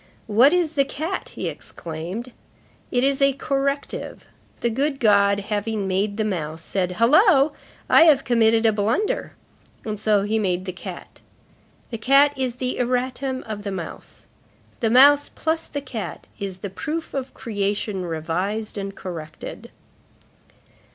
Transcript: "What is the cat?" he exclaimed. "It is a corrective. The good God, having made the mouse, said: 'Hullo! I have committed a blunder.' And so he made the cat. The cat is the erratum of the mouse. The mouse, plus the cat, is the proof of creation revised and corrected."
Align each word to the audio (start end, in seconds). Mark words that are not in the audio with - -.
"What 0.25 0.51
is 0.51 0.73
the 0.73 0.83
cat?" 0.83 1.33
he 1.35 1.47
exclaimed. 1.47 2.31
"It 2.89 3.03
is 3.03 3.21
a 3.21 3.33
corrective. 3.33 4.25
The 4.61 4.71
good 4.71 4.99
God, 4.99 5.41
having 5.41 5.87
made 5.87 6.17
the 6.17 6.23
mouse, 6.25 6.63
said: 6.63 6.93
'Hullo! 6.93 7.51
I 7.87 8.05
have 8.05 8.23
committed 8.23 8.65
a 8.65 8.71
blunder.' 8.73 9.33
And 9.85 9.99
so 9.99 10.23
he 10.23 10.39
made 10.39 10.65
the 10.65 10.71
cat. 10.73 11.21
The 11.91 11.99
cat 11.99 12.33
is 12.35 12.55
the 12.55 12.79
erratum 12.79 13.43
of 13.43 13.61
the 13.61 13.69
mouse. 13.69 14.25
The 14.79 14.89
mouse, 14.89 15.29
plus 15.29 15.67
the 15.67 15.81
cat, 15.81 16.25
is 16.39 16.57
the 16.65 16.71
proof 16.71 17.13
of 17.13 17.35
creation 17.35 18.03
revised 18.03 18.79
and 18.79 18.95
corrected." 18.95 19.69